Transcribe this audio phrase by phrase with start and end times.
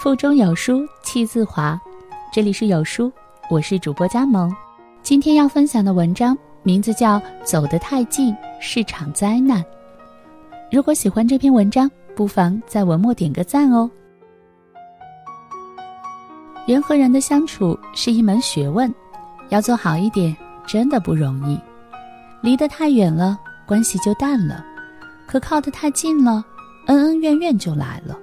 [0.00, 1.78] 腹中有书气自华，
[2.32, 3.12] 这里是有书，
[3.50, 4.50] 我是主播佳萌。
[5.02, 9.62] 今天要分享的文章名字叫《走得太近是场灾难》。
[10.72, 11.86] 如果喜欢这篇文章，
[12.16, 13.90] 不妨在文末点个赞哦。
[16.66, 18.90] 人和人的相处是一门学问，
[19.50, 20.34] 要做好一点
[20.66, 21.60] 真的不容易。
[22.40, 24.64] 离得太远了，关系就淡了；
[25.26, 26.42] 可靠得太近了，
[26.86, 28.18] 恩恩怨怨就来了。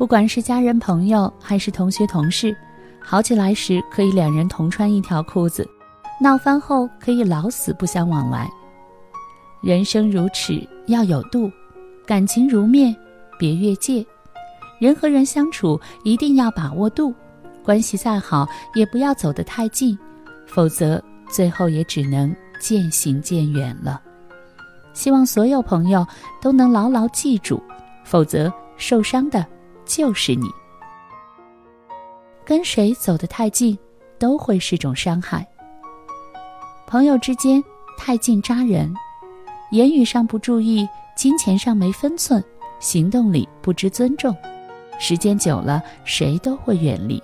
[0.00, 2.56] 不管是家人、朋友，还是同学、同事，
[3.02, 5.68] 好起来时可以两人同穿一条裤子，
[6.18, 8.48] 闹翻后可以老死不相往来。
[9.60, 11.50] 人生如尺，要有度；
[12.06, 12.96] 感情如面，
[13.38, 14.02] 别越界。
[14.78, 17.12] 人和人相处一定要把握度，
[17.62, 19.98] 关系再好也不要走得太近，
[20.46, 20.98] 否则
[21.28, 24.00] 最后也只能渐行渐远了。
[24.94, 26.06] 希望所有朋友
[26.40, 27.62] 都能牢牢记住，
[28.02, 29.44] 否则受伤的。
[29.84, 30.48] 就是你，
[32.44, 33.78] 跟谁走得太近，
[34.18, 35.46] 都会是种伤害。
[36.86, 37.62] 朋友之间
[37.98, 38.92] 太近扎人，
[39.70, 42.42] 言语上不注意，金钱上没分寸，
[42.78, 44.36] 行动里不知尊重，
[44.98, 47.22] 时间久了，谁都会远离。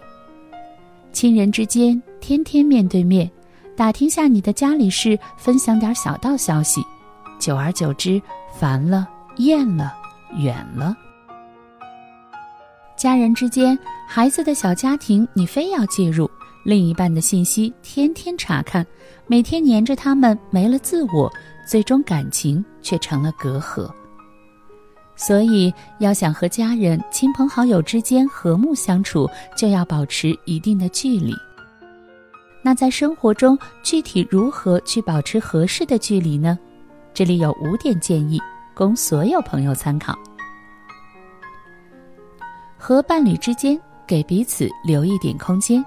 [1.12, 3.30] 亲人之间天天面对面，
[3.76, 6.80] 打听下你的家里事，分享点小道消息，
[7.38, 8.20] 久而久之，
[8.52, 9.94] 烦了，厌了，
[10.36, 10.96] 远了。
[13.06, 16.28] 家人之间，孩子的小家庭，你非要介入；
[16.64, 18.84] 另一半的信息天天查看，
[19.28, 21.32] 每天黏着他们，没了自我，
[21.68, 23.88] 最终感情却成了隔阂。
[25.14, 31.32] 所以，要想和家人、亲朋好友之间和睦相处，就要保持一定的距离。
[32.60, 36.58] 那在生活中，具体如何去保持合适的距离呢？
[37.14, 38.42] 这里有五点建议，
[38.74, 40.18] 供所有朋友参考。
[42.78, 45.84] 和伴侣之间给彼此留一点空间。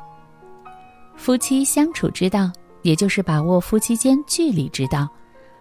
[1.16, 5.08] 夫妻相处之道，也就是把握夫妻间距离之道。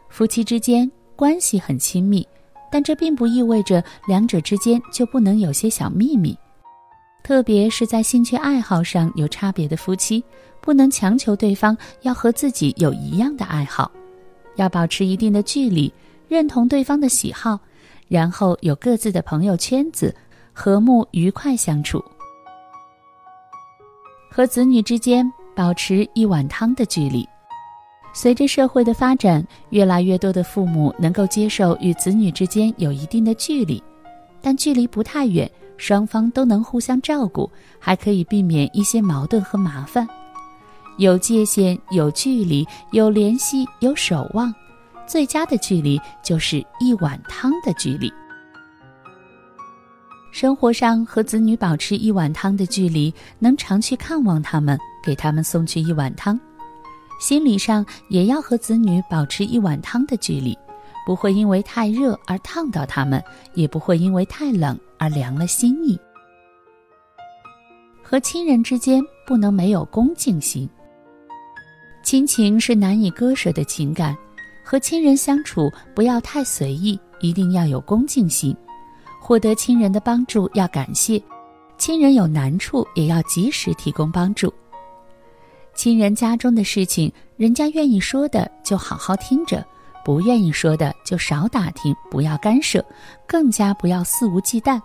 [0.08, 2.26] 夫妻之间关系很亲密，
[2.70, 6.36] 但这并不意味着两者之间就不能有些小秘密。
[7.22, 10.24] 特别是在兴趣爱好上有差别的夫妻，
[10.60, 13.90] 不能强求对方要和自己有一样的爱好，
[14.56, 15.92] 要保持一定的距离，
[16.28, 17.58] 认同对方的喜好，
[18.06, 20.14] 然后有各自的朋友圈子。
[20.60, 22.04] 和睦愉快相处，
[24.28, 25.24] 和子女之间
[25.54, 27.24] 保持一碗汤的距离。
[28.12, 33.80] 随着社会的发展，越来越多的父母能够接受与子女之间有一定的距离，
[34.42, 37.48] 但距离不太远，双方都能互相照顾，
[37.78, 40.08] 还可以避免一些矛盾和麻烦。
[40.96, 44.52] 有界限、有距离、有联系、有守望，
[45.06, 48.12] 最佳的距离就是一碗汤的距离。
[50.30, 56.38] 生活上和子女保持一碗汤的距离，能常去看望他们，给他们送去一碗汤；
[57.18, 60.56] 心理上也要和子女保持一碗汤的距离，
[61.06, 63.22] 不会因为太热而烫到他们，
[63.54, 65.98] 也不会因为太冷而凉了心意。
[68.02, 70.68] 和亲人之间不能没有恭敬心，
[72.02, 74.16] 亲情是难以割舍的情感，
[74.62, 78.54] 和亲人相处不要太随意，一定要有恭敬心。
[79.28, 81.22] 获得亲人的帮助要感谢，
[81.76, 84.50] 亲人有难处也要及时提供帮助。
[85.74, 89.62] 亲人家中的事情，人家愿意说的就好好听着，
[90.02, 92.82] 不愿意说的就少打听，不要干涉，
[93.26, 94.80] 更加不要肆无忌惮。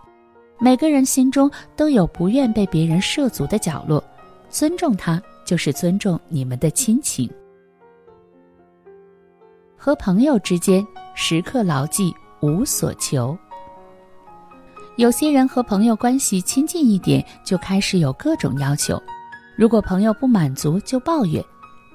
[0.59, 4.03] 每个人心中都有不愿被别人涉足的角落，
[4.49, 7.31] 尊重他就是尊重你们的亲情。
[9.77, 13.37] 和朋友之间，时刻牢记无所求。
[14.95, 19.01] 有些人和朋友关系亲近一点，就开始有各种要求。
[19.55, 21.43] 如果朋友不满足，就抱怨。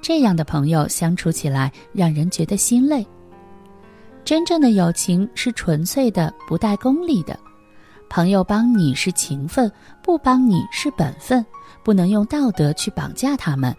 [0.03, 3.07] 这样的朋友相处起来让人觉得心累。
[4.25, 7.39] 真正的友情是纯粹的，不带功利的。
[8.11, 9.71] 朋友帮你是情分，
[10.03, 11.45] 不帮你是本分，
[11.85, 13.75] 不能用道德去绑架他们，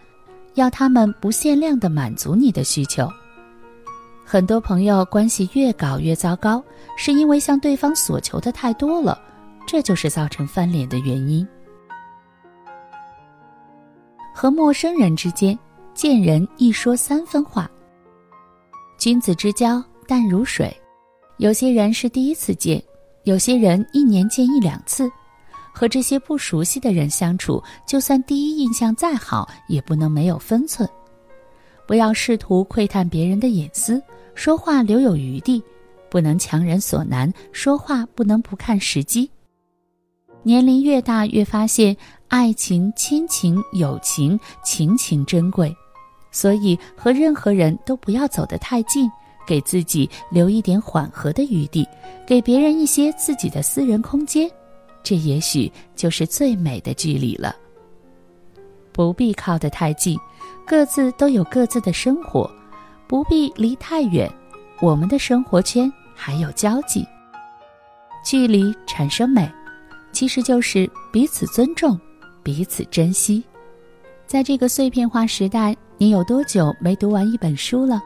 [0.54, 3.06] 要他们不限量的满足你的需求。
[4.32, 6.62] 很多朋友关系越搞越糟糕，
[6.96, 9.20] 是因为向对方索求的太多了，
[9.66, 11.44] 这就是造成翻脸的原因。
[14.32, 15.58] 和陌生人之间，
[15.94, 17.68] 见人一说三分话。
[18.96, 20.72] 君子之交淡如水，
[21.38, 22.80] 有些人是第一次见，
[23.24, 25.10] 有些人一年见一两次。
[25.72, 30.88] 和这些不熟悉的人相处，就算第一印象再好，也不能没有分寸。
[31.84, 34.00] 不要试图窥探别人的隐私。
[34.34, 35.62] 说话留有余地，
[36.08, 37.32] 不能强人所难。
[37.52, 39.30] 说话不能不看时机。
[40.42, 41.96] 年龄越大，越发现
[42.28, 45.74] 爱情、亲情、友情，情情珍贵。
[46.30, 49.10] 所以和任何人都不要走得太近，
[49.46, 51.86] 给自己留一点缓和的余地，
[52.26, 54.48] 给别人一些自己的私人空间，
[55.02, 57.54] 这也许就是最美的距离了。
[58.92, 60.18] 不必靠得太近，
[60.66, 62.50] 各自都有各自的生活，
[63.10, 64.32] 不必离太远，
[64.80, 67.04] 我们的生活圈还有交集。
[68.24, 69.50] 距离产生美，
[70.12, 71.98] 其实就是彼此尊重，
[72.44, 73.42] 彼此珍惜。
[74.28, 75.76] 在这个碎片化时代。
[75.98, 78.00] 你有多久没读完一本书了？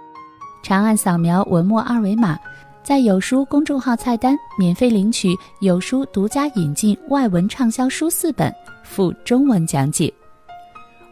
[0.64, 2.36] 长按扫描文末二维码，
[2.82, 8.52] 在有书公众号菜单免费领取有书独家引进外文畅销书四本，
[8.82, 10.12] 附中文讲解。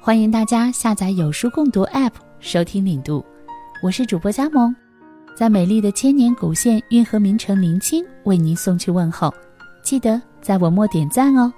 [0.00, 3.25] 欢迎大家下载有书共读 App 收听领读。
[3.82, 4.73] 我是主播佳萌，
[5.34, 9.34] 在美丽的千年古县运河名城临清为您送去问候。
[9.82, 11.52] 记得在文末点赞哦。